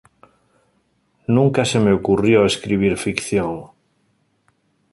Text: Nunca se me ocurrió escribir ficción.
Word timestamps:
Nunca 1.27 1.63
se 1.63 1.77
me 1.79 1.93
ocurrió 1.93 2.43
escribir 2.43 2.97
ficción. 2.97 3.67